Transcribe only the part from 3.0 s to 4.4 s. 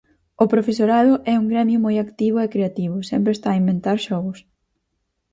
sempre está a inventar xogos.